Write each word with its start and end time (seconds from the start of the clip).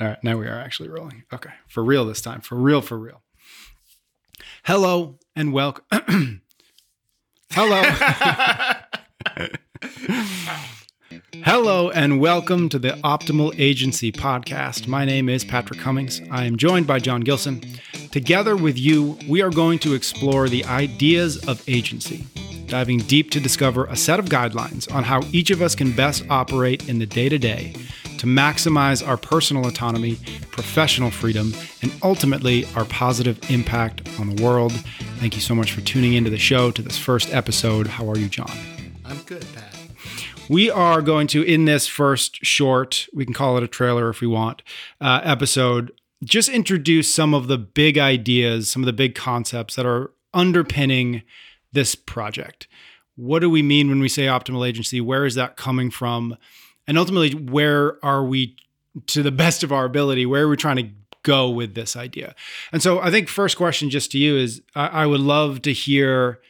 All 0.00 0.08
right, 0.08 0.24
now 0.24 0.36
we 0.36 0.48
are 0.48 0.58
actually 0.58 0.88
rolling. 0.88 1.22
Okay, 1.32 1.52
for 1.68 1.84
real 1.84 2.04
this 2.04 2.20
time. 2.20 2.40
For 2.40 2.56
real, 2.56 2.80
for 2.80 2.98
real. 2.98 3.22
Hello 4.64 5.20
and 5.36 5.52
welcome. 5.52 5.84
Hello. 7.52 7.80
Hello 11.44 11.90
and 11.90 12.18
welcome 12.18 12.68
to 12.70 12.78
the 12.80 12.94
Optimal 13.04 13.54
Agency 13.56 14.10
podcast. 14.10 14.88
My 14.88 15.04
name 15.04 15.28
is 15.28 15.44
Patrick 15.44 15.78
Cummings. 15.78 16.20
I 16.28 16.44
am 16.44 16.56
joined 16.56 16.88
by 16.88 16.98
John 16.98 17.20
Gilson. 17.20 17.62
Together 18.10 18.56
with 18.56 18.76
you, 18.76 19.16
we 19.28 19.42
are 19.42 19.50
going 19.50 19.78
to 19.80 19.94
explore 19.94 20.48
the 20.48 20.64
ideas 20.64 21.36
of 21.46 21.62
agency, 21.68 22.26
diving 22.66 22.98
deep 22.98 23.30
to 23.30 23.38
discover 23.38 23.84
a 23.84 23.94
set 23.94 24.18
of 24.18 24.24
guidelines 24.24 24.92
on 24.92 25.04
how 25.04 25.22
each 25.30 25.52
of 25.52 25.62
us 25.62 25.76
can 25.76 25.92
best 25.92 26.24
operate 26.30 26.88
in 26.88 26.98
the 26.98 27.06
day 27.06 27.28
to 27.28 27.38
day 27.38 27.76
to 28.18 28.26
maximize 28.26 29.06
our 29.06 29.16
personal 29.16 29.66
autonomy, 29.66 30.16
professional 30.50 31.10
freedom, 31.10 31.52
and 31.82 31.92
ultimately 32.02 32.66
our 32.74 32.84
positive 32.84 33.38
impact 33.50 34.08
on 34.18 34.34
the 34.34 34.42
world. 34.42 34.72
Thank 35.18 35.34
you 35.34 35.40
so 35.40 35.54
much 35.54 35.72
for 35.72 35.80
tuning 35.80 36.14
into 36.14 36.30
the 36.30 36.38
show 36.38 36.70
to 36.70 36.82
this 36.82 36.98
first 36.98 37.32
episode. 37.32 37.86
How 37.86 38.08
are 38.08 38.18
you, 38.18 38.28
John? 38.28 38.50
I'm 39.04 39.18
good, 39.22 39.46
Pat. 39.54 39.76
We 40.48 40.70
are 40.70 41.00
going 41.00 41.26
to, 41.28 41.42
in 41.42 41.64
this 41.64 41.86
first 41.86 42.44
short, 42.44 43.06
we 43.14 43.24
can 43.24 43.32
call 43.32 43.56
it 43.56 43.62
a 43.62 43.68
trailer 43.68 44.10
if 44.10 44.20
we 44.20 44.26
want, 44.26 44.62
uh, 45.00 45.20
episode, 45.24 45.92
just 46.22 46.48
introduce 46.48 47.12
some 47.12 47.34
of 47.34 47.48
the 47.48 47.58
big 47.58 47.98
ideas, 47.98 48.70
some 48.70 48.82
of 48.82 48.86
the 48.86 48.92
big 48.92 49.14
concepts 49.14 49.74
that 49.76 49.86
are 49.86 50.12
underpinning 50.32 51.22
this 51.72 51.94
project. 51.94 52.66
What 53.16 53.40
do 53.40 53.48
we 53.48 53.62
mean 53.62 53.88
when 53.88 54.00
we 54.00 54.08
say 54.08 54.24
optimal 54.26 54.66
agency? 54.66 55.00
Where 55.00 55.24
is 55.24 55.34
that 55.34 55.56
coming 55.56 55.90
from? 55.90 56.36
And 56.86 56.98
ultimately, 56.98 57.32
where 57.32 58.04
are 58.04 58.24
we, 58.24 58.56
to 59.08 59.22
the 59.22 59.32
best 59.32 59.62
of 59.62 59.72
our 59.72 59.84
ability, 59.84 60.26
where 60.26 60.44
are 60.44 60.48
we 60.48 60.56
trying 60.56 60.76
to 60.76 60.90
go 61.22 61.50
with 61.50 61.74
this 61.74 61.96
idea? 61.96 62.34
And 62.72 62.82
so 62.82 63.00
I 63.00 63.10
think 63.10 63.28
first 63.28 63.56
question 63.56 63.90
just 63.90 64.12
to 64.12 64.18
you 64.18 64.36
is 64.36 64.62
I, 64.74 64.86
I 64.86 65.06
would 65.06 65.20
love 65.20 65.62
to 65.62 65.72
hear 65.72 66.40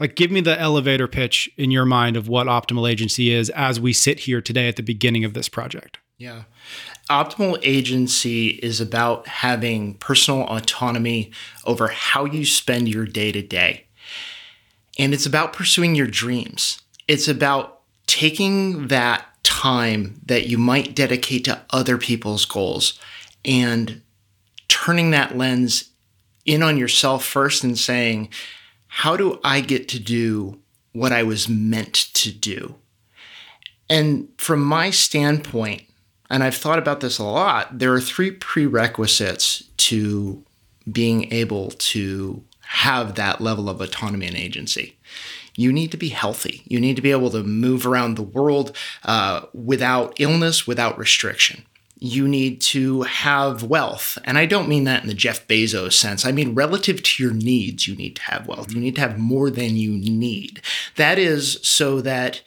like 0.00 0.16
give 0.16 0.30
me 0.30 0.40
the 0.40 0.60
elevator 0.60 1.06
pitch 1.06 1.48
in 1.56 1.70
your 1.70 1.84
mind 1.84 2.16
of 2.16 2.28
what 2.28 2.46
optimal 2.46 2.90
agency 2.90 3.30
is 3.32 3.48
as 3.50 3.78
we 3.78 3.92
sit 3.92 4.20
here 4.20 4.40
today 4.40 4.68
at 4.68 4.76
the 4.76 4.82
beginning 4.82 5.24
of 5.24 5.34
this 5.34 5.48
project. 5.48 5.98
Yeah. 6.18 6.44
Optimal 7.10 7.58
agency 7.62 8.48
is 8.48 8.80
about 8.80 9.26
having 9.26 9.94
personal 9.94 10.46
autonomy 10.48 11.32
over 11.64 11.88
how 11.88 12.24
you 12.24 12.44
spend 12.44 12.88
your 12.88 13.04
day 13.04 13.30
to 13.32 13.42
day. 13.42 13.86
And 14.98 15.12
it's 15.12 15.26
about 15.26 15.52
pursuing 15.52 15.94
your 15.94 16.06
dreams. 16.06 16.80
It's 17.08 17.28
about 17.28 17.82
taking 18.06 18.88
that 18.88 19.26
time 19.44 20.20
that 20.26 20.48
you 20.48 20.58
might 20.58 20.96
dedicate 20.96 21.44
to 21.44 21.62
other 21.70 21.96
people's 21.96 22.44
goals 22.44 22.98
and 23.44 24.02
turning 24.68 25.12
that 25.12 25.36
lens 25.36 25.90
in 26.44 26.62
on 26.62 26.76
yourself 26.76 27.24
first 27.24 27.62
and 27.62 27.78
saying 27.78 28.28
how 28.88 29.16
do 29.16 29.40
I 29.42 29.60
get 29.60 29.88
to 29.88 29.98
do 29.98 30.60
what 30.92 31.12
I 31.12 31.22
was 31.22 31.48
meant 31.48 31.94
to 32.14 32.32
do? 32.32 32.76
And 33.90 34.28
from 34.38 34.64
my 34.64 34.90
standpoint, 34.90 35.82
and 36.30 36.42
I've 36.42 36.56
thought 36.56 36.78
about 36.78 37.00
this 37.00 37.18
a 37.18 37.24
lot, 37.24 37.78
there 37.78 37.92
are 37.92 38.00
three 38.00 38.30
prerequisites 38.30 39.64
to 39.78 40.42
being 40.90 41.32
able 41.32 41.70
to 41.70 42.42
have 42.60 43.16
that 43.16 43.40
level 43.40 43.68
of 43.68 43.80
autonomy 43.80 44.26
and 44.26 44.36
agency. 44.36 44.96
You 45.56 45.72
need 45.72 45.90
to 45.92 45.96
be 45.96 46.08
healthy. 46.08 46.62
You 46.66 46.80
need 46.80 46.96
to 46.96 47.02
be 47.02 47.10
able 47.10 47.30
to 47.30 47.42
move 47.42 47.86
around 47.86 48.16
the 48.16 48.22
world 48.22 48.76
uh, 49.04 49.42
without 49.52 50.14
illness, 50.18 50.66
without 50.66 50.98
restriction 50.98 51.64
you 52.04 52.28
need 52.28 52.60
to 52.60 53.00
have 53.02 53.62
wealth. 53.62 54.18
And 54.24 54.36
I 54.36 54.44
don't 54.44 54.68
mean 54.68 54.84
that 54.84 55.02
in 55.02 55.08
the 55.08 55.14
Jeff 55.14 55.48
Bezos 55.48 55.94
sense. 55.94 56.26
I 56.26 56.32
mean, 56.32 56.54
relative 56.54 57.02
to 57.02 57.22
your 57.22 57.32
needs, 57.32 57.88
you 57.88 57.96
need 57.96 58.16
to 58.16 58.22
have 58.24 58.46
wealth. 58.46 58.70
You 58.72 58.80
need 58.80 58.96
to 58.96 59.00
have 59.00 59.18
more 59.18 59.48
than 59.48 59.76
you 59.76 59.90
need. 59.90 60.60
That 60.96 61.18
is 61.18 61.58
so 61.62 62.02
that 62.02 62.42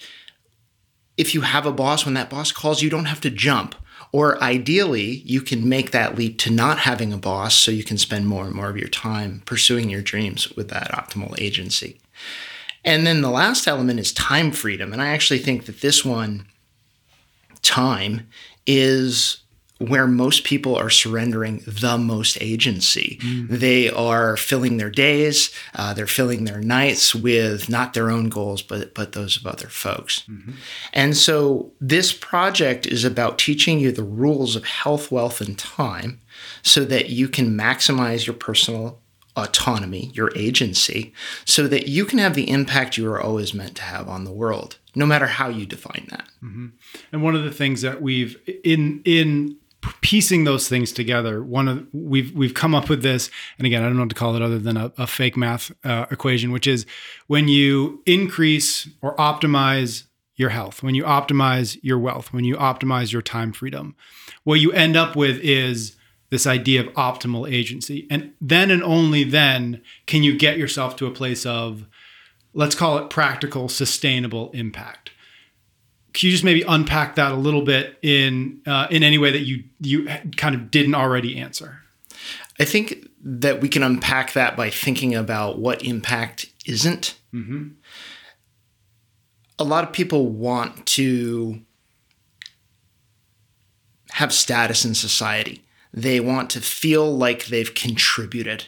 if 1.18 1.34
you 1.34 1.42
have 1.42 1.66
a 1.66 1.72
boss, 1.72 2.06
when 2.06 2.14
that 2.14 2.30
boss 2.30 2.52
calls, 2.52 2.84
you 2.84 2.92
don't 2.92 3.06
have 3.06 3.22
to 3.22 3.32
jump. 3.32 3.74
Or 4.12 4.42
ideally, 4.44 5.24
you 5.26 5.42
can 5.42 5.68
make 5.68 5.90
that 5.90 6.16
leap 6.16 6.38
to 6.40 6.52
not 6.52 6.80
having 6.80 7.12
a 7.12 7.18
boss 7.18 7.56
so 7.56 7.72
you 7.72 7.84
can 7.84 7.98
spend 7.98 8.28
more 8.28 8.46
and 8.46 8.54
more 8.54 8.70
of 8.70 8.78
your 8.78 8.88
time 8.88 9.42
pursuing 9.46 9.90
your 9.90 10.04
dreams 10.04 10.52
with 10.56 10.70
that 10.70 10.92
optimal 10.92 11.40
agency. 11.42 12.00
And 12.88 13.06
then 13.06 13.22
the 13.22 13.30
last 13.30 13.68
element 13.68 14.00
is 14.00 14.14
time 14.14 14.52
freedom. 14.52 14.94
And 14.94 15.02
I 15.02 15.10
actually 15.10 15.40
think 15.40 15.66
that 15.66 15.82
this 15.82 16.04
one, 16.06 16.48
time, 17.62 18.28
is 18.66 19.44
where 19.80 20.08
most 20.08 20.44
people 20.44 20.76
are 20.76 20.90
surrendering 20.90 21.62
the 21.68 21.98
most 21.98 22.38
agency. 22.42 23.20
Mm. 23.22 23.50
They 23.50 23.90
are 23.92 24.36
filling 24.36 24.78
their 24.78 24.90
days, 24.90 25.52
uh, 25.76 25.94
they're 25.94 26.08
filling 26.08 26.46
their 26.46 26.62
nights 26.62 27.14
with 27.14 27.70
not 27.70 27.94
their 27.94 28.10
own 28.10 28.30
goals, 28.30 28.62
but 28.62 28.96
but 28.96 29.12
those 29.12 29.38
of 29.38 29.46
other 29.46 29.68
folks. 29.68 30.24
Mm-hmm. 30.28 30.52
And 30.94 31.16
so 31.16 31.72
this 31.80 32.12
project 32.12 32.88
is 32.88 33.04
about 33.04 33.38
teaching 33.38 33.80
you 33.80 33.92
the 33.92 34.04
rules 34.04 34.56
of 34.56 34.66
health, 34.66 35.12
wealth, 35.12 35.42
and 35.42 35.58
time, 35.60 36.22
so 36.64 36.84
that 36.86 37.10
you 37.10 37.28
can 37.28 37.56
maximize 37.56 38.26
your 38.26 38.36
personal 38.36 39.00
autonomy, 39.38 40.12
your 40.14 40.32
agency, 40.36 41.14
so 41.46 41.68
that 41.68 41.88
you 41.88 42.04
can 42.04 42.20
have 42.20 42.34
the 42.34 42.50
impact 42.50 42.98
you 42.98 43.10
are 43.10 43.22
always 43.22 43.54
meant 43.54 43.76
to 43.76 43.84
have 43.84 44.10
on 44.10 44.26
the 44.26 44.32
world, 44.32 44.78
no 44.96 45.06
matter 45.06 45.28
how 45.28 45.48
you 45.48 45.66
define 45.66 46.08
that. 46.10 46.28
Mm-hmm. 46.44 46.68
And 47.12 47.24
one 47.24 47.36
of 47.36 47.44
the 47.44 47.52
things 47.52 47.82
that 47.82 48.02
we've 48.02 48.38
in 48.64 49.02
in 49.06 49.58
piecing 50.02 50.44
those 50.44 50.68
things 50.68 50.92
together, 50.92 51.44
one 51.44 51.68
of 51.68 51.88
we've 51.94 52.34
we've 52.34 52.54
come 52.54 52.74
up 52.74 52.90
with 52.90 53.04
this, 53.04 53.30
and 53.58 53.68
again, 53.68 53.84
I 53.84 53.86
don't 53.86 53.96
know 53.96 54.04
what 54.04 54.10
to 54.10 54.16
call 54.16 54.36
it 54.36 54.42
other 54.42 54.60
than 54.60 54.78
a, 54.78 54.92
a 54.98 55.08
fake 55.08 55.38
math 55.38 55.72
uh, 55.84 56.08
equation, 56.10 56.52
which 56.52 56.68
is 56.68 56.86
when 57.28 57.48
you 57.48 58.02
increase 58.06 58.90
or 59.02 59.16
optimize 59.18 60.04
your 60.36 60.50
health, 60.50 60.84
when 60.84 60.96
you 60.96 61.04
optimize 61.04 61.78
your 61.82 62.00
wealth, 62.00 62.32
when 62.32 62.44
you 62.44 62.56
optimize 62.56 63.12
your 63.12 63.22
time 63.22 63.52
freedom, 63.52 63.96
what 64.44 64.60
you 64.60 64.72
end 64.72 64.96
up 64.96 65.16
with 65.16 65.40
is 65.40 65.97
this 66.30 66.46
idea 66.46 66.82
of 66.82 66.94
optimal 66.94 67.52
agency, 67.52 68.08
and 68.10 68.34
then 68.42 68.72
and 68.72 68.84
only 68.84 69.24
then 69.24 69.82
can 70.06 70.24
you 70.24 70.38
get 70.38 70.58
yourself 70.58 70.96
to 70.98 71.06
a 71.06 71.12
place 71.12 71.46
of, 71.46 71.86
let's 72.54 72.76
call 72.76 72.98
it 72.98 73.10
practical, 73.10 73.70
sustainable 73.70 74.52
impact 74.52 75.12
can 76.18 76.28
you 76.28 76.32
just 76.32 76.44
maybe 76.44 76.64
unpack 76.64 77.14
that 77.16 77.32
a 77.32 77.36
little 77.36 77.62
bit 77.62 78.00
in 78.02 78.60
uh, 78.66 78.88
in 78.90 79.04
any 79.04 79.20
way 79.20 79.32
that 79.32 79.42
you 79.42 79.64
you 79.80 80.08
kind 80.36 80.56
of 80.56 80.72
didn't 80.72 80.96
already 80.96 81.38
answer? 81.38 81.84
I 82.60 82.66
think 82.66 83.08
that 83.24 83.62
we 83.62 83.70
can 83.70 83.84
unpack 83.84 84.34
that 84.34 84.58
by 84.58 84.72
thinking 84.72 85.14
about 85.14 85.60
what 85.60 85.84
impact 85.84 86.52
isn't. 86.66 87.20
Mm-hmm. 87.32 87.68
A 89.60 89.64
lot 89.64 89.84
of 89.84 89.94
people 89.94 90.28
want 90.28 90.88
to 90.88 91.62
have 94.12 94.34
status 94.34 94.86
in 94.86 94.96
society. 94.96 95.64
They 95.98 96.20
want 96.20 96.52
to 96.52 96.62
feel 96.62 97.18
like 97.18 97.46
they've 97.46 97.74
contributed. 97.74 98.66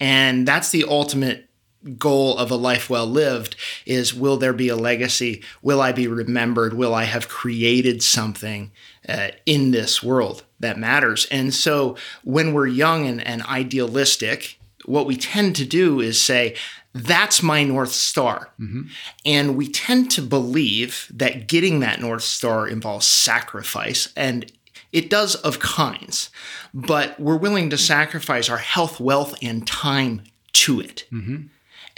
And 0.00 0.48
that's 0.48 0.70
the 0.70 0.84
ultimate 0.84 1.50
goal 1.98 2.38
of 2.38 2.50
a 2.50 2.56
life 2.56 2.88
well 2.88 3.06
lived 3.06 3.54
is 3.84 4.14
will 4.14 4.38
there 4.38 4.54
be 4.54 4.70
a 4.70 4.74
legacy? 4.74 5.42
Will 5.60 5.82
I 5.82 5.92
be 5.92 6.06
remembered? 6.08 6.72
Will 6.72 6.94
I 6.94 7.04
have 7.04 7.28
created 7.28 8.02
something 8.02 8.72
uh, 9.06 9.28
in 9.44 9.70
this 9.70 10.02
world 10.02 10.44
that 10.58 10.78
matters? 10.78 11.26
And 11.30 11.52
so 11.52 11.96
when 12.24 12.54
we're 12.54 12.66
young 12.66 13.06
and, 13.06 13.24
and 13.24 13.42
idealistic, 13.42 14.58
what 14.86 15.06
we 15.06 15.16
tend 15.18 15.56
to 15.56 15.66
do 15.66 16.00
is 16.00 16.18
say, 16.18 16.56
that's 16.94 17.42
my 17.42 17.64
North 17.64 17.92
Star. 17.92 18.50
Mm-hmm. 18.58 18.84
And 19.26 19.56
we 19.56 19.68
tend 19.68 20.10
to 20.12 20.22
believe 20.22 21.12
that 21.12 21.48
getting 21.48 21.80
that 21.80 22.00
North 22.00 22.22
Star 22.22 22.66
involves 22.66 23.04
sacrifice. 23.04 24.10
And 24.16 24.50
it 24.96 25.10
does 25.10 25.34
of 25.34 25.60
kinds, 25.60 26.30
but 26.72 27.20
we're 27.20 27.36
willing 27.36 27.68
to 27.68 27.76
sacrifice 27.76 28.48
our 28.48 28.56
health, 28.56 28.98
wealth, 28.98 29.34
and 29.42 29.66
time 29.66 30.22
to 30.54 30.80
it. 30.80 31.04
Mm-hmm. 31.12 31.48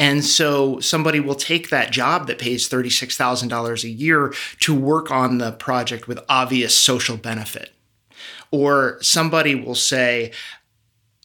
And 0.01 0.25
so 0.25 0.81
somebody 0.81 1.21
will 1.21 1.37
take 1.37 1.71
that 1.71 1.93
job 1.93 2.27
that 2.27 2.41
pays 2.41 2.69
$36,000 2.69 3.85
a 3.85 3.89
year 3.89 4.35
to 4.61 4.75
work 4.75 5.13
on 5.13 5.39
the 5.39 5.53
project 5.53 6.09
with 6.09 6.19
obvious 6.29 6.75
social 6.75 7.17
benefit. 7.17 7.73
Or 8.51 8.99
somebody 9.01 9.55
will 9.55 9.77
say, 9.77 10.33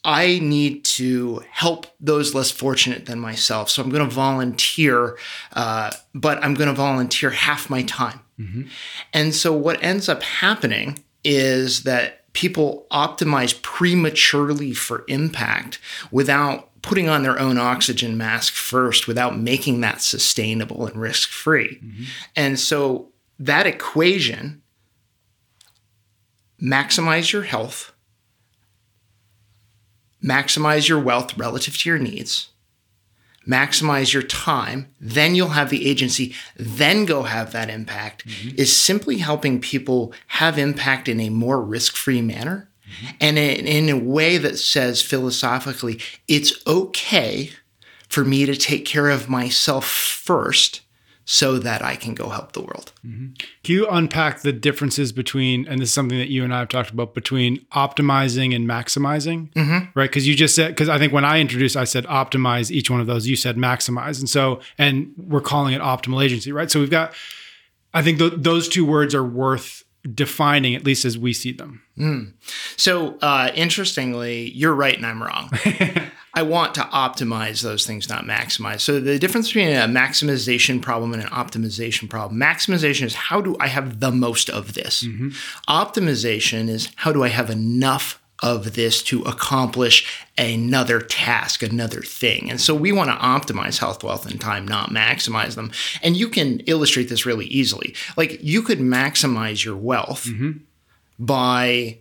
I 0.04 0.38
need 0.44 0.86
to 0.86 1.44
help 1.50 1.88
those 2.00 2.36
less 2.36 2.52
fortunate 2.52 3.08
than 3.08 3.20
myself. 3.20 3.72
So 3.72 3.82
I'm 3.82 3.90
going 3.90 4.08
to 4.08 4.14
volunteer, 4.14 5.18
uh, 5.54 5.92
but 6.14 6.44
I'm 6.44 6.54
going 6.54 6.68
to 6.68 6.76
volunteer 6.76 7.32
half 7.32 7.68
my 7.68 7.82
time. 7.82 8.20
Mm-hmm. 8.40 8.64
And 9.12 9.34
so 9.34 9.54
what 9.54 9.84
ends 9.84 10.08
up 10.08 10.22
happening 10.22 11.00
is 11.24 11.84
that 11.84 12.32
people 12.34 12.88
optimize 12.92 13.60
prematurely 13.62 14.74
for 14.74 15.06
impact 15.08 15.80
without 16.12 16.70
putting 16.82 17.08
on 17.08 17.24
their 17.24 17.40
own 17.40 17.58
oxygen 17.58 18.18
mask 18.18 18.54
first 18.54 19.08
without 19.08 19.38
making 19.38 19.82
that 19.82 20.02
sustainable 20.02 20.86
and 20.86 20.96
risk 20.98 21.30
free. 21.30 21.80
Mm-hmm. 21.84 22.04
And 22.36 22.60
so 22.60 23.10
that 23.40 23.66
equation 23.66 24.62
maximize 26.62 27.32
your 27.32 27.44
health, 27.44 27.94
maximize 30.24 30.88
your 30.88 31.00
wealth 31.00 31.38
relative 31.38 31.78
to 31.78 31.90
your 31.90 32.00
needs, 32.00 32.50
maximize 33.48 34.14
your 34.14 34.24
time, 34.24 34.90
then 35.00 35.36
you'll 35.36 35.50
have 35.50 35.70
the 35.70 35.90
agency, 35.90 36.34
then 36.56 37.06
go 37.06 37.24
have 37.24 37.52
that 37.52 37.70
impact, 37.70 38.28
mm-hmm. 38.28 38.56
is 38.58 38.76
simply 38.76 39.18
helping 39.18 39.60
people 39.60 40.14
have 40.28 40.58
impact 40.58 41.08
in 41.08 41.20
a 41.20 41.30
more 41.30 41.62
risk 41.62 41.96
free 41.96 42.22
manner 42.22 42.70
mm-hmm. 42.88 43.16
and 43.20 43.38
in, 43.38 43.68
in 43.68 43.90
a 43.90 43.98
way 43.98 44.38
that 44.38 44.58
says 44.58 45.02
philosophically, 45.02 46.00
it's 46.28 46.54
okay 46.66 47.52
for 48.08 48.24
me 48.24 48.46
to 48.46 48.56
take 48.56 48.86
care 48.86 49.10
of 49.10 49.28
myself 49.28 49.86
first 49.86 50.82
so 51.26 51.58
that 51.58 51.82
I 51.82 51.96
can 51.96 52.14
go 52.14 52.30
help 52.30 52.52
the 52.52 52.62
world. 52.62 52.92
Mm-hmm. 53.06 53.34
Can 53.64 53.76
you 53.76 53.88
unpack 53.88 54.42
the 54.42 54.52
differences 54.52 55.12
between, 55.12 55.68
and 55.68 55.82
this 55.82 55.90
is 55.90 55.94
something 55.94 56.18
that 56.18 56.30
you 56.30 56.44
and 56.44 56.54
I 56.54 56.60
have 56.60 56.70
talked 56.70 56.90
about, 56.90 57.14
between 57.14 57.60
optimizing 57.74 58.54
and 58.56 58.68
maximizing, 58.68 59.52
mm-hmm. 59.54 59.98
right? 59.98 60.10
Because 60.10 60.28
you 60.28 60.36
just 60.36 60.56
said, 60.56 60.70
because 60.70 60.90
I 60.90 60.98
think 60.98 61.14
when 61.14 61.26
I 61.26 61.40
introduced, 61.40 61.78
I 61.78 61.86
said 61.86 62.06
optimize 62.08 62.72
each 62.72 62.90
one 62.90 63.00
of 63.00 63.08
those. 63.08 63.26
You 63.28 63.36
said 63.36 63.56
maximize, 63.56 64.20
and 64.20 64.30
so, 64.30 64.60
and 64.78 65.14
we're 65.18 65.42
calling 65.42 65.74
it 65.74 65.82
optimal 65.82 66.24
agency, 66.24 66.52
right? 66.52 66.70
So 66.70 66.80
we've 66.80 66.92
got, 66.92 67.14
I 67.94 68.02
think 68.02 68.20
th- 68.20 68.34
those 68.38 68.68
two 68.68 68.86
words 68.86 69.16
are 69.16 69.24
worth 69.24 69.84
defining, 70.14 70.76
at 70.76 70.84
least 70.84 71.06
as 71.06 71.18
we 71.18 71.32
see 71.32 71.54
them. 71.54 71.82
Mm. 71.98 72.34
So 72.76 73.18
uh, 73.20 73.52
interestingly, 73.56 74.50
you're 74.52 74.74
right 74.74 74.98
and 74.98 75.06
I'm 75.06 75.24
wrong. 75.24 75.50
I 76.36 76.42
want 76.42 76.74
to 76.76 76.82
optimize 76.82 77.62
those 77.62 77.86
things, 77.86 78.10
not 78.10 78.26
maximize. 78.26 78.82
So 78.82 79.00
the 79.00 79.20
difference 79.20 79.50
between 79.50 79.70
a 79.70 79.88
maximization 79.88 80.82
problem 80.82 81.14
and 81.14 81.22
an 81.22 81.30
optimization 81.30 82.10
problem. 82.10 82.40
Maximization 82.40 83.04
is 83.04 83.14
how 83.14 83.40
do 83.40 83.56
I 83.60 83.68
have 83.68 84.00
the 84.00 84.12
most 84.12 84.50
of 84.50 84.74
this? 84.74 85.04
Mm-hmm. 85.04 85.30
Optimization 85.70 86.70
is 86.70 86.90
how 86.98 87.12
do 87.12 87.24
I 87.24 87.28
have 87.28 87.52
enough 87.52 88.20
of 88.42 88.74
this 88.74 89.02
to 89.04 89.22
accomplish 89.22 90.26
another 90.38 91.00
task, 91.00 91.64
another 91.64 92.02
thing. 92.02 92.50
And 92.50 92.60
so 92.60 92.76
we 92.76 92.92
want 92.92 93.10
to 93.10 93.16
optimize 93.16 93.78
health, 93.78 94.04
wealth, 94.04 94.30
and 94.30 94.42
time, 94.42 94.68
not 94.68 94.90
maximize 94.90 95.56
them. 95.56 95.72
And 96.02 96.18
you 96.18 96.28
can 96.28 96.60
illustrate 96.62 97.08
this 97.08 97.26
really 97.26 97.46
easily. 97.46 97.96
Like 98.18 98.44
you 98.44 98.62
could 98.62 98.80
maximize 98.80 99.64
your 99.64 99.78
wealth 99.78 100.26
mm-hmm. 100.26 100.58
by 101.20 102.00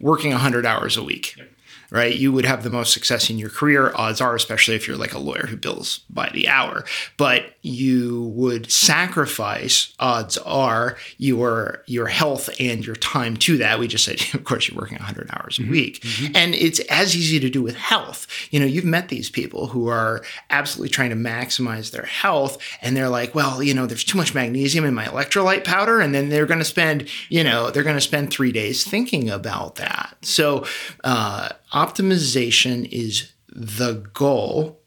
working 0.00 0.32
100 0.32 0.66
hours 0.66 0.96
a 0.96 1.02
week. 1.02 1.36
Yep 1.36 1.50
right? 1.94 2.16
You 2.16 2.32
would 2.32 2.44
have 2.44 2.64
the 2.64 2.70
most 2.70 2.92
success 2.92 3.30
in 3.30 3.38
your 3.38 3.50
career, 3.50 3.92
odds 3.94 4.20
are, 4.20 4.34
especially 4.34 4.74
if 4.74 4.88
you're 4.88 4.96
like 4.96 5.14
a 5.14 5.18
lawyer 5.18 5.46
who 5.46 5.56
bills 5.56 6.00
by 6.10 6.28
the 6.34 6.48
hour. 6.48 6.84
But 7.16 7.54
you 7.62 8.32
would 8.34 8.72
sacrifice, 8.72 9.94
odds 10.00 10.36
are, 10.38 10.96
your 11.18 11.84
your 11.86 12.08
health 12.08 12.50
and 12.58 12.84
your 12.84 12.96
time 12.96 13.36
to 13.36 13.56
that. 13.58 13.78
We 13.78 13.86
just 13.86 14.04
said, 14.04 14.20
of 14.34 14.42
course, 14.42 14.68
you're 14.68 14.76
working 14.76 14.98
100 14.98 15.30
hours 15.32 15.60
a 15.60 15.62
mm-hmm. 15.62 15.70
week, 15.70 16.00
mm-hmm. 16.00 16.32
and 16.34 16.56
it's 16.56 16.80
as 16.90 17.16
easy 17.16 17.38
to 17.38 17.48
do 17.48 17.62
with 17.62 17.76
health. 17.76 18.26
You 18.50 18.58
know, 18.58 18.66
you've 18.66 18.84
met 18.84 19.08
these 19.08 19.30
people 19.30 19.68
who 19.68 19.86
are 19.86 20.20
absolutely 20.50 20.90
trying 20.90 21.10
to 21.10 21.16
maximize 21.16 21.92
their 21.92 22.06
health, 22.06 22.58
and 22.82 22.96
they're 22.96 23.08
like, 23.08 23.36
well, 23.36 23.62
you 23.62 23.72
know, 23.72 23.86
there's 23.86 24.02
too 24.02 24.18
much 24.18 24.34
magnesium 24.34 24.84
in 24.84 24.94
my 24.94 25.04
electrolyte 25.04 25.62
powder, 25.62 26.00
and 26.00 26.12
then 26.12 26.28
they're 26.28 26.46
going 26.46 26.58
to 26.58 26.64
spend, 26.64 27.08
you 27.28 27.44
know, 27.44 27.70
they're 27.70 27.84
going 27.84 27.94
to 27.94 28.00
spend 28.00 28.32
three 28.32 28.50
days 28.50 28.82
thinking 28.82 29.30
about 29.30 29.76
that. 29.76 30.16
So. 30.22 30.66
Uh, 31.04 31.50
optimization 31.74 32.88
is 32.90 33.32
the 33.48 34.08
goal 34.14 34.80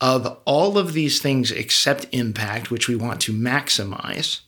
of 0.00 0.38
all 0.44 0.76
of 0.76 0.92
these 0.92 1.20
things 1.20 1.50
except 1.50 2.06
impact, 2.12 2.70
which 2.70 2.88
we 2.88 2.94
want 2.96 3.20
to 3.22 3.32
maximize. 3.32 4.40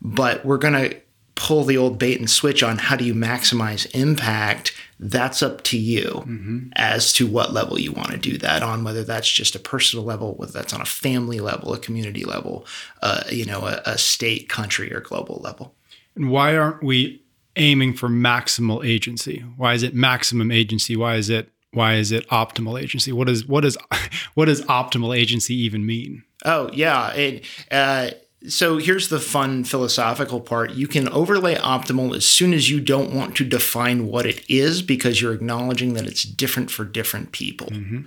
But 0.00 0.44
we're 0.44 0.58
going 0.58 0.74
to 0.74 1.00
pull 1.34 1.64
the 1.64 1.76
old 1.76 1.98
bait 1.98 2.18
and 2.18 2.30
switch 2.30 2.62
on 2.62 2.78
how 2.78 2.96
do 2.96 3.04
you 3.04 3.14
maximize 3.14 3.92
impact. 3.94 4.72
That's 5.00 5.42
up 5.42 5.62
to 5.64 5.78
you 5.78 6.22
mm-hmm. 6.26 6.68
as 6.76 7.12
to 7.14 7.26
what 7.26 7.52
level 7.52 7.80
you 7.80 7.92
want 7.92 8.10
to 8.10 8.18
do 8.18 8.38
that 8.38 8.62
on, 8.62 8.84
whether 8.84 9.02
that's 9.02 9.30
just 9.30 9.56
a 9.56 9.58
personal 9.58 10.04
level, 10.04 10.34
whether 10.34 10.52
that's 10.52 10.74
on 10.74 10.80
a 10.80 10.86
family 10.86 11.40
level, 11.40 11.72
a 11.72 11.78
community 11.78 12.24
level, 12.24 12.66
uh, 13.00 13.24
you 13.30 13.44
know, 13.44 13.62
a, 13.62 13.82
a 13.86 13.98
state, 13.98 14.48
country, 14.48 14.92
or 14.92 15.00
global 15.00 15.40
level. 15.42 15.74
And 16.14 16.30
why 16.30 16.56
aren't 16.56 16.82
we 16.82 17.22
aiming 17.56 17.94
for 17.94 18.08
maximal 18.08 18.84
agency? 18.84 19.44
Why 19.56 19.74
is 19.74 19.82
it 19.82 19.94
maximum 19.94 20.50
agency? 20.50 20.96
Why 20.96 21.16
is 21.16 21.30
it 21.30 21.48
why 21.72 21.94
is 21.94 22.12
it 22.12 22.28
optimal 22.28 22.80
agency? 22.80 23.12
What 23.12 23.28
is 23.28 23.46
what 23.46 23.64
is 23.64 23.76
what 24.34 24.46
does 24.46 24.62
optimal 24.62 25.16
agency 25.16 25.54
even 25.54 25.86
mean? 25.86 26.24
Oh 26.44 26.70
yeah, 26.72 27.12
it, 27.12 27.44
uh, 27.70 28.10
so 28.48 28.78
here's 28.78 29.08
the 29.08 29.20
fun 29.20 29.64
philosophical 29.64 30.40
part. 30.40 30.72
You 30.72 30.88
can 30.88 31.08
overlay 31.08 31.54
optimal 31.54 32.14
as 32.16 32.24
soon 32.24 32.52
as 32.52 32.68
you 32.68 32.80
don't 32.80 33.14
want 33.14 33.36
to 33.36 33.44
define 33.44 34.08
what 34.08 34.26
it 34.26 34.44
is 34.50 34.82
because 34.82 35.20
you're 35.20 35.32
acknowledging 35.32 35.94
that 35.94 36.06
it's 36.06 36.24
different 36.24 36.70
for 36.70 36.84
different 36.84 37.32
people. 37.32 37.68
Mm-hmm. 37.68 38.00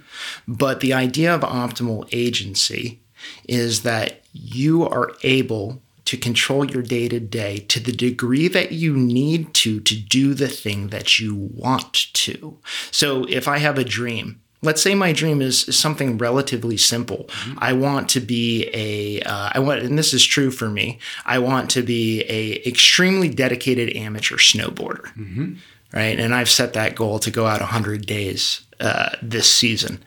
But 0.48 0.82
the 0.82 0.94
idea 0.94 1.34
of 1.34 1.42
optimal 1.42 2.08
agency 2.12 3.02
is 3.48 3.84
that 3.84 4.22
you 4.34 4.88
are 4.88 5.14
able 5.24 5.82
to 6.06 6.18
control 6.18 6.66
your 6.66 6.84
day 6.84 7.08
to 7.08 7.20
day 7.20 7.58
to 7.58 7.80
the 7.80 7.92
degree 7.92 8.48
that 8.48 8.72
you 8.72 8.96
need 8.96 9.54
to 9.56 9.80
to 9.82 9.96
do 9.96 10.34
the 10.34 10.48
thing 10.48 10.90
that 10.90 11.20
you 11.20 11.36
want 11.36 12.14
to. 12.14 12.58
So 12.92 13.26
if 13.26 13.48
I 13.48 13.58
have 13.58 13.78
a 13.78 13.84
dream, 13.84 14.40
let's 14.62 14.82
say 14.82 14.96
my 14.96 15.12
dream 15.12 15.42
is, 15.42 15.68
is 15.68 15.78
something 15.78 16.18
relatively 16.18 16.78
simple. 16.78 17.26
Mm-hmm. 17.26 17.58
I 17.60 17.74
want 17.74 18.10
to 18.10 18.20
be 18.20 18.70
a 18.74 19.22
uh, 19.22 19.52
I 19.54 19.60
want, 19.60 19.82
and 19.82 19.98
this 19.98 20.14
is 20.14 20.26
true 20.26 20.52
for 20.52 20.70
me. 20.70 21.00
I 21.26 21.40
want 21.40 21.70
to 21.72 21.84
be 21.84 22.22
a 22.24 22.68
extremely 22.68 23.30
dedicated 23.30 23.96
amateur 23.96 24.38
snowboarder. 24.38 25.06
Mm-hmm. 25.16 25.54
Right. 25.94 26.20
And 26.20 26.36
I've 26.36 26.50
set 26.50 26.74
that 26.74 26.96
goal 26.96 27.20
to 27.20 27.32
go 27.32 27.46
out 27.46 27.62
100 27.62 28.06
days 28.06 28.62
uh, 28.82 29.12
this 29.22 29.50
season. 29.50 30.04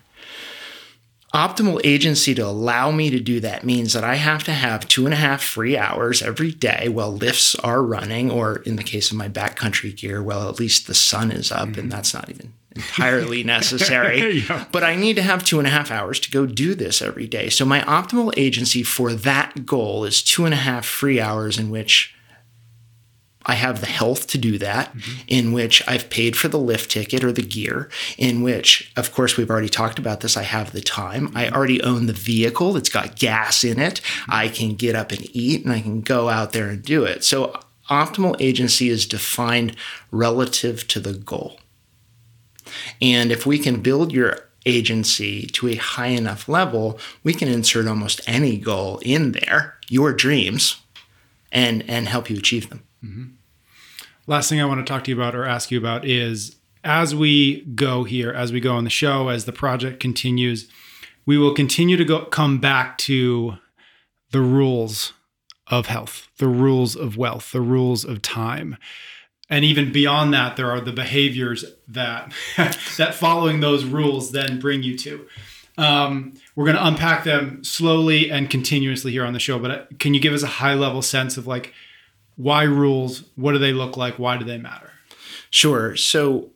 Optimal 1.35 1.81
agency 1.85 2.35
to 2.35 2.47
allow 2.47 2.91
me 2.91 3.11
to 3.11 3.21
do 3.21 3.39
that 3.41 3.63
means 3.63 3.93
that 3.93 4.03
I 4.03 4.15
have 4.15 4.45
to 4.45 4.53
have 4.53 4.89
two 4.89 5.05
and 5.05 5.13
a 5.13 5.19
half 5.19 5.43
free 5.43 5.77
hours 5.77 6.23
every 6.23 6.53
day 6.53 6.89
while 6.89 7.13
lifts 7.13 7.55
are 7.57 7.83
running, 7.83 8.31
or 8.31 8.57
in 8.61 8.77
the 8.77 8.83
case 8.83 9.11
of 9.11 9.19
my 9.19 9.29
backcountry 9.29 9.95
gear, 9.95 10.23
well, 10.23 10.49
at 10.49 10.59
least 10.59 10.87
the 10.87 10.95
sun 10.95 11.31
is 11.31 11.53
up, 11.53 11.69
mm-hmm. 11.69 11.81
and 11.81 11.93
that's 11.93 12.15
not 12.15 12.31
even 12.31 12.55
entirely 12.75 13.45
necessary. 13.45 14.39
yeah. 14.49 14.65
But 14.73 14.85
I 14.85 14.97
need 14.97 15.17
to 15.17 15.23
have 15.23 15.45
two 15.45 15.59
and 15.59 15.67
a 15.67 15.71
half 15.71 15.91
hours 15.91 16.19
to 16.21 16.31
go 16.31 16.47
do 16.47 16.75
this 16.75 17.03
every 17.03 17.27
day. 17.27 17.51
So 17.51 17.67
my 17.67 17.81
optimal 17.81 18.33
agency 18.39 18.83
for 18.83 19.13
that 19.13 19.67
goal 19.67 20.05
is 20.05 20.23
two 20.23 20.47
and 20.47 20.55
a 20.55 20.59
half 20.59 20.87
free 20.87 21.21
hours 21.21 21.59
in 21.59 21.69
which 21.69 22.15
I 23.49 23.55
have 23.55 23.81
the 23.81 23.87
health 23.87 24.27
to 24.29 24.39
do 24.39 24.59
that, 24.59 24.95
mm-hmm. 24.95 25.23
in 25.27 25.53
which 25.53 25.83
I've 25.89 26.11
paid 26.11 26.37
for 26.37 26.49
the 26.49 26.59
lift 26.59 26.91
ticket 26.91 27.25
or 27.25 27.33
the 27.33 27.43
gear, 27.43 27.89
in 28.19 28.43
which, 28.43 28.93
of 28.95 29.11
course, 29.13 29.39
we've 29.39 29.49
already 29.49 29.71
talked 29.71 29.99
about 29.99 30.21
this. 30.21 30.37
I 30.37 30.43
have 30.43 30.73
the 30.73 30.83
time. 30.83 31.33
I 31.35 31.49
already 31.49 31.83
own 31.83 32.07
the 32.07 32.13
vehicle. 32.13 32.77
It's 32.77 32.91
got 32.91 33.17
gas 33.17 33.65
in 33.65 33.81
it. 33.81 34.03
Mm-hmm. 34.03 34.31
I 34.31 34.49
can 34.49 34.75
get 34.75 34.95
up 34.95 35.13
and 35.13 35.27
eat 35.35 35.65
and 35.65 35.73
I 35.73 35.81
can 35.81 36.03
go 36.03 36.29
out 36.29 36.53
there 36.53 36.69
and 36.69 36.83
do 36.83 37.05
it. 37.05 37.25
So, 37.25 37.59
optimal 37.89 38.37
agency 38.39 38.91
is 38.91 39.07
defined 39.07 39.75
relative 40.11 40.87
to 40.89 41.01
the 41.01 41.15
goal. 41.15 41.59
And 43.01 43.33
if 43.33 43.47
we 43.47 43.59
can 43.59 43.81
build 43.81 44.13
your 44.13 44.41
agency 44.67 45.47
to 45.47 45.69
a 45.69 45.77
high 45.77 46.09
enough 46.09 46.51
level, 46.51 46.99
we 47.25 47.33
can 47.33 47.49
insert 47.49 47.89
almost 47.89 48.21
any 48.27 48.59
goal 48.59 48.99
in 48.99 49.33
there, 49.33 49.79
your 49.89 50.13
dreams, 50.13 50.83
and, 51.51 51.83
and 51.89 52.09
help 52.09 52.29
you 52.29 52.37
achieve 52.37 52.69
them. 52.69 52.83
Mm-hmm 53.03 53.38
last 54.29 54.49
thing 54.49 54.61
I 54.61 54.67
want 54.67 54.87
to 54.87 54.91
talk 54.91 55.05
to 55.05 55.11
you 55.11 55.17
about 55.17 55.35
or 55.35 55.45
ask 55.45 55.71
you 55.71 55.79
about 55.79 56.05
is 56.05 56.57
as 56.85 57.15
we 57.15 57.65
go 57.75 58.05
here, 58.05 58.31
as 58.31 58.53
we 58.53 58.61
go 58.61 58.77
on 58.77 58.85
the 58.85 58.91
show, 58.91 59.29
as 59.29 59.47
the 59.47 59.53
project 59.53 59.99
continues, 59.99 60.71
we 61.27 61.37
will 61.37 61.55
continue 61.55 61.97
to 61.97 62.05
go 62.05 62.25
come 62.27 62.59
back 62.59 62.99
to 62.99 63.55
the 64.31 64.41
rules 64.41 65.15
of 65.67 65.87
health, 65.87 66.29
the 66.39 66.47
rules 66.47 66.95
of 66.95 67.17
wealth, 67.17 67.53
the 67.53 67.61
rules 67.61 68.05
of 68.05 68.23
time. 68.23 68.77
And 69.51 69.65
even 69.65 69.93
beyond 69.93 70.33
that, 70.35 70.57
there 70.57 70.71
are 70.71 70.81
the 70.81 70.93
behaviors 70.93 71.65
that 71.89 72.33
that 72.99 73.15
following 73.15 73.61
those 73.61 73.85
rules 73.85 74.33
then 74.33 74.61
bring 74.61 74.83
you 74.83 74.97
to. 74.99 75.27
Um, 75.79 76.35
we're 76.55 76.65
going 76.65 76.77
to 76.77 76.87
unpack 76.87 77.25
them 77.25 77.63
slowly 77.63 78.31
and 78.31 78.51
continuously 78.51 79.13
here 79.13 79.25
on 79.25 79.33
the 79.33 79.39
show. 79.39 79.59
But 79.59 79.71
uh, 79.71 79.85
can 79.99 80.13
you 80.13 80.21
give 80.21 80.35
us 80.35 80.43
a 80.43 80.49
high 80.49 80.75
level 80.75 81.03
sense 81.03 81.37
of 81.37 81.47
like 81.47 81.73
why 82.39 82.63
rules? 82.63 83.25
What 83.35 83.53
do 83.53 83.59
they 83.59 83.73
look 83.73 83.97
like? 83.97 84.19
Why 84.19 84.39
do 84.39 84.45
they 84.45 84.59
matter? 84.59 84.93
Sure. 85.51 85.97
So 85.97 86.51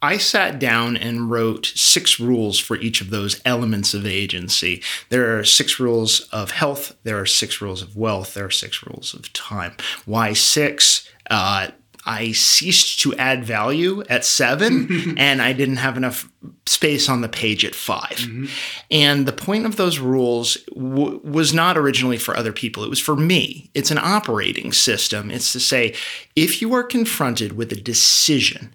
I 0.00 0.18
sat 0.18 0.60
down 0.60 0.96
and 0.96 1.30
wrote 1.30 1.66
six 1.74 2.20
rules 2.20 2.60
for 2.60 2.76
each 2.76 3.00
of 3.00 3.10
those 3.10 3.40
elements 3.44 3.92
of 3.92 4.06
agency. 4.06 4.82
There 5.08 5.36
are 5.36 5.44
six 5.44 5.80
rules 5.80 6.20
of 6.32 6.52
health, 6.52 6.96
there 7.02 7.18
are 7.18 7.26
six 7.26 7.60
rules 7.60 7.82
of 7.82 7.96
wealth, 7.96 8.34
there 8.34 8.46
are 8.46 8.50
six 8.50 8.86
rules 8.86 9.12
of 9.12 9.32
time. 9.32 9.72
Why 10.06 10.32
six? 10.32 11.08
Uh, 11.28 11.72
I 12.06 12.32
ceased 12.32 13.00
to 13.00 13.14
add 13.16 13.44
value 13.44 14.02
at 14.08 14.24
seven, 14.24 15.14
and 15.18 15.42
I 15.42 15.52
didn't 15.52 15.76
have 15.76 15.96
enough 15.96 16.30
space 16.66 17.08
on 17.08 17.20
the 17.20 17.28
page 17.28 17.64
at 17.64 17.74
5 17.74 18.00
mm-hmm. 18.02 18.46
And 18.90 19.26
the 19.26 19.32
point 19.32 19.66
of 19.66 19.76
those 19.76 19.98
rules 19.98 20.56
w- 20.74 21.20
was 21.22 21.52
not 21.52 21.76
originally 21.76 22.16
for 22.16 22.36
other 22.36 22.52
people, 22.52 22.84
it 22.84 22.90
was 22.90 23.00
for 23.00 23.16
me. 23.16 23.70
It's 23.74 23.90
an 23.90 23.98
operating 23.98 24.72
system. 24.72 25.30
It's 25.30 25.52
to 25.52 25.60
say, 25.60 25.94
if 26.36 26.62
you 26.62 26.72
are 26.74 26.82
confronted 26.82 27.52
with 27.52 27.72
a 27.72 27.76
decision 27.76 28.74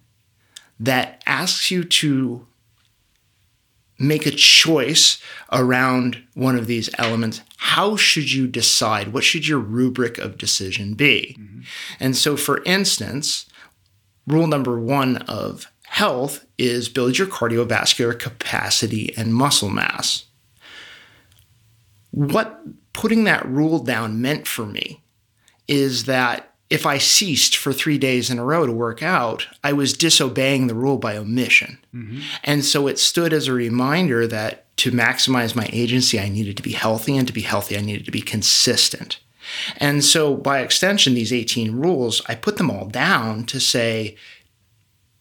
that 0.80 1.24
asks 1.26 1.72
you 1.72 1.84
to 1.84 2.46
make 3.98 4.26
a 4.26 4.32
choice 4.32 5.22
around 5.52 6.22
one 6.34 6.58
of 6.58 6.68
these 6.68 6.90
elements, 6.98 7.42
how 7.58 7.96
should 7.96 8.32
you 8.32 8.48
decide? 8.48 9.14
What 9.14 9.24
should 9.24 9.48
your 9.48 9.60
rubric 9.60 10.18
of 10.18 10.38
decision 10.38 10.96
be? 10.96 11.38
Mm-hmm. 11.40 11.62
And 12.00 12.16
so, 12.16 12.36
for 12.36 12.64
instance, 12.64 13.46
rule 14.28 14.48
number 14.48 14.80
one 14.80 15.18
of 15.18 15.68
health 15.88 16.46
is 16.58 16.90
build 16.90 17.18
your 17.18 17.28
cardiovascular 17.28 18.18
capacity 18.18 19.16
and 19.16 19.34
muscle 19.34 19.70
mass. 19.70 20.26
What 22.12 22.62
putting 22.94 23.26
that 23.26 23.46
rule 23.48 23.80
down 23.80 24.22
meant 24.22 24.48
for 24.48 24.66
me 24.66 25.04
is 25.68 26.06
that 26.06 26.55
if 26.76 26.86
I 26.86 26.98
ceased 26.98 27.56
for 27.56 27.72
three 27.72 27.98
days 27.98 28.30
in 28.30 28.38
a 28.38 28.44
row 28.44 28.66
to 28.66 28.72
work 28.72 29.02
out, 29.02 29.48
I 29.64 29.72
was 29.72 29.94
disobeying 29.94 30.68
the 30.68 30.76
rule 30.76 30.98
by 30.98 31.16
omission. 31.16 31.80
Mm-hmm. 31.96 32.20
And 32.44 32.66
so 32.66 32.88
it 32.88 33.00
stood 33.00 33.32
as 33.32 33.48
a 33.48 33.54
reminder 33.54 34.28
that 34.28 34.66
to 34.78 34.92
maximize 34.92 35.56
my 35.56 35.70
agency, 35.72 36.20
I 36.20 36.28
needed 36.28 36.58
to 36.58 36.64
be 36.64 36.74
healthy, 36.74 37.16
and 37.16 37.26
to 37.28 37.34
be 37.34 37.42
healthy, 37.42 37.78
I 37.78 37.82
needed 37.82 38.06
to 38.06 38.12
be 38.12 38.22
consistent. 38.22 39.20
And 39.78 40.04
so, 40.04 40.36
by 40.36 40.60
extension, 40.60 41.14
these 41.14 41.32
18 41.32 41.80
rules, 41.80 42.22
I 42.28 42.36
put 42.36 42.58
them 42.58 42.70
all 42.70 42.88
down 42.88 43.46
to 43.46 43.60
say, 43.60 44.18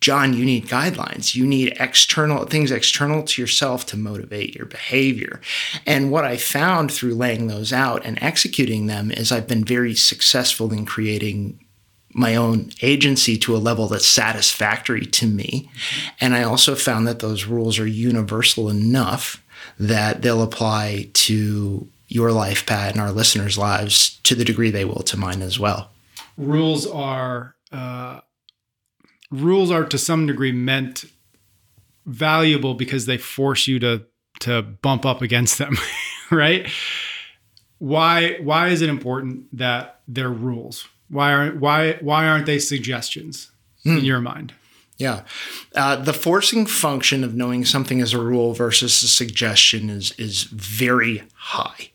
John, 0.04 0.34
you 0.34 0.44
need 0.44 0.66
guidelines. 0.66 1.34
You 1.34 1.46
need 1.46 1.78
external 1.80 2.44
things 2.44 2.70
external 2.70 3.22
to 3.22 3.40
yourself 3.40 3.86
to 3.86 3.96
motivate 3.96 4.54
your 4.54 4.66
behavior. 4.66 5.40
And 5.86 6.10
what 6.10 6.26
I 6.26 6.36
found 6.36 6.92
through 6.92 7.14
laying 7.14 7.46
those 7.46 7.72
out 7.72 8.04
and 8.04 8.22
executing 8.22 8.84
them 8.84 9.10
is 9.10 9.32
I've 9.32 9.48
been 9.48 9.64
very 9.64 9.94
successful 9.94 10.74
in 10.74 10.84
creating 10.84 11.58
my 12.12 12.36
own 12.36 12.68
agency 12.82 13.38
to 13.38 13.56
a 13.56 13.64
level 13.70 13.88
that's 13.88 14.04
satisfactory 14.04 15.06
to 15.06 15.26
me. 15.26 15.70
And 16.20 16.34
I 16.34 16.42
also 16.42 16.74
found 16.74 17.08
that 17.08 17.20
those 17.20 17.46
rules 17.46 17.78
are 17.78 17.86
universal 17.86 18.68
enough 18.68 19.42
that 19.78 20.20
they'll 20.20 20.42
apply 20.42 21.08
to 21.14 21.88
your 22.08 22.30
life, 22.30 22.66
Pat, 22.66 22.92
and 22.92 23.00
our 23.00 23.10
listeners' 23.10 23.56
lives 23.56 24.20
to 24.24 24.34
the 24.34 24.44
degree 24.44 24.70
they 24.70 24.84
will 24.84 25.02
to 25.04 25.16
mine 25.16 25.40
as 25.40 25.58
well. 25.58 25.92
Rules 26.36 26.86
are 26.86 27.54
uh, 27.72 28.20
rules 29.34 29.70
are 29.70 29.84
to 29.84 29.98
some 29.98 30.26
degree 30.26 30.52
meant 30.52 31.04
valuable 32.06 32.74
because 32.74 33.06
they 33.06 33.18
force 33.18 33.66
you 33.66 33.78
to 33.80 34.04
to 34.40 34.62
bump 34.62 35.06
up 35.06 35.22
against 35.22 35.58
them, 35.58 35.76
right? 36.30 36.68
Why 37.78 38.38
why 38.42 38.68
is 38.68 38.82
it 38.82 38.88
important 38.88 39.46
that 39.56 40.00
they're 40.08 40.28
rules? 40.30 40.88
Why 41.08 41.32
aren't 41.32 41.60
why 41.60 41.98
why 42.00 42.26
aren't 42.26 42.46
they 42.46 42.58
suggestions 42.58 43.50
in 43.84 43.98
hmm. 43.98 44.04
your 44.04 44.20
mind? 44.20 44.54
Yeah. 44.96 45.22
Uh, 45.74 45.96
the 45.96 46.12
forcing 46.12 46.66
function 46.66 47.24
of 47.24 47.34
knowing 47.34 47.64
something 47.64 48.00
as 48.00 48.14
a 48.14 48.20
rule 48.20 48.54
versus 48.54 49.02
a 49.02 49.08
suggestion 49.08 49.90
is 49.90 50.12
is 50.12 50.44
very 50.44 51.24
high. 51.34 51.90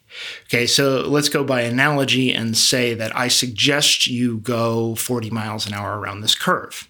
Okay, 0.46 0.68
so 0.68 1.08
let's 1.08 1.30
go 1.30 1.44
by 1.46 1.62
analogy 1.62 2.34
and 2.34 2.58
say 2.58 2.94
that 2.94 3.16
I 3.16 3.30
suggest 3.30 4.08
you 4.08 4.40
go 4.40 4.96
40 4.96 5.30
miles 5.30 5.66
an 5.66 5.74
hour 5.74 5.98
around 5.98 6.22
this 6.22 6.36
curve. 6.36 6.90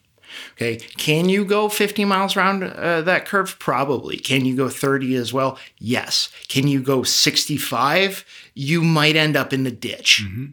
Okay. 0.54 0.78
Can 0.78 1.30
you 1.30 1.46
go 1.46 1.70
50 1.70 2.06
miles 2.06 2.36
around 2.36 2.64
uh, 2.64 3.02
that 3.02 3.26
curve? 3.26 3.58
Probably. 3.60 4.18
Can 4.18 4.46
you 4.46 4.56
go 4.56 4.70
30 4.70 5.16
as 5.16 5.34
well? 5.34 5.58
Yes. 5.78 6.30
Can 6.48 6.68
you 6.68 6.82
go 6.82 7.04
65? 7.04 8.26
You 8.54 8.82
might 8.82 9.16
end 9.16 9.36
up 9.36 9.54
in 9.54 9.64
the 9.64 9.72
ditch. 9.72 10.24
Mm-hmm. 10.26 10.46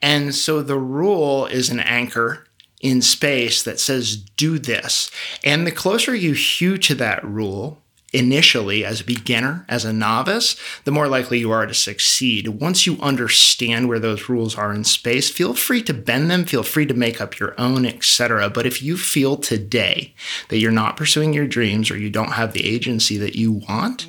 And 0.00 0.34
so 0.34 0.62
the 0.62 0.78
rule 0.78 1.46
is 1.46 1.70
an 1.70 1.80
anchor 1.80 2.46
in 2.80 3.00
space 3.00 3.62
that 3.62 3.78
says, 3.78 4.16
do 4.16 4.58
this. 4.58 5.10
And 5.44 5.66
the 5.66 5.72
closer 5.72 6.14
you 6.14 6.32
hew 6.32 6.76
to 6.78 6.94
that 6.96 7.24
rule, 7.24 7.81
initially 8.12 8.84
as 8.84 9.00
a 9.00 9.04
beginner, 9.04 9.64
as 9.68 9.84
a 9.84 9.92
novice, 9.92 10.56
the 10.84 10.90
more 10.90 11.08
likely 11.08 11.38
you 11.38 11.50
are 11.50 11.66
to 11.66 11.74
succeed. 11.74 12.48
Once 12.48 12.86
you 12.86 12.98
understand 13.00 13.88
where 13.88 13.98
those 13.98 14.28
rules 14.28 14.56
are 14.56 14.72
in 14.72 14.84
space, 14.84 15.30
feel 15.30 15.54
free 15.54 15.82
to 15.82 15.94
bend 15.94 16.30
them, 16.30 16.44
feel 16.44 16.62
free 16.62 16.86
to 16.86 16.94
make 16.94 17.20
up 17.20 17.38
your 17.38 17.54
own, 17.58 17.86
etc. 17.86 18.50
But 18.50 18.66
if 18.66 18.82
you 18.82 18.96
feel 18.96 19.36
today 19.36 20.14
that 20.48 20.58
you're 20.58 20.70
not 20.70 20.96
pursuing 20.96 21.32
your 21.32 21.46
dreams 21.46 21.90
or 21.90 21.96
you 21.96 22.10
don't 22.10 22.32
have 22.32 22.52
the 22.52 22.66
agency 22.66 23.16
that 23.18 23.34
you 23.34 23.52
want, 23.52 24.06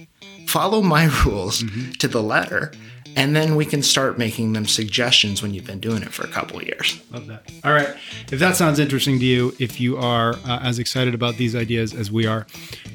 follow 0.48 0.81
my 0.81 1.05
rules 1.25 1.63
mm-hmm. 1.63 1.91
to 1.93 2.07
the 2.07 2.24
letter 2.24 2.72
and 3.15 3.36
then 3.36 3.55
we 3.55 3.65
can 3.65 3.82
start 3.84 4.17
making 4.17 4.53
them 4.53 4.65
suggestions 4.65 5.41
when 5.41 5.53
you've 5.53 5.65
been 5.65 5.79
doing 5.79 6.01
it 6.01 6.13
for 6.13 6.24
a 6.24 6.29
couple 6.29 6.62
years. 6.63 7.01
Love 7.12 7.27
that. 7.27 7.51
All 7.63 7.74
right. 7.74 7.89
If 8.32 8.39
that 8.39 8.55
sounds 8.55 8.79
interesting 8.79 9.20
to 9.20 9.25
you, 9.25 9.55
if 9.60 9.79
you 9.79 9.98
are 9.98 10.34
uh, 10.46 10.60
as 10.62 10.79
excited 10.79 11.13
about 11.13 11.38
these 11.38 11.55
ideas 11.55 11.93
as 11.93 12.12
we 12.12 12.25
are, 12.25 12.48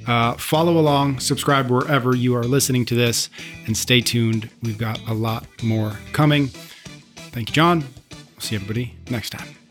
uh, 0.06 0.34
follow 0.34 0.78
along, 0.78 1.20
subscribe 1.20 1.70
wherever 1.70 2.16
you 2.16 2.34
are 2.36 2.44
listening 2.44 2.84
to 2.86 2.94
this, 2.94 3.30
and 3.66 3.76
stay 3.76 4.00
tuned. 4.00 4.50
We've 4.62 4.78
got 4.78 5.00
a 5.08 5.14
lot 5.14 5.46
more 5.62 5.98
coming. 6.12 6.48
Thank 7.32 7.50
you, 7.50 7.54
John. 7.54 7.84
We'll 8.10 8.40
see 8.40 8.56
everybody 8.56 8.94
next 9.10 9.30
time. 9.30 9.67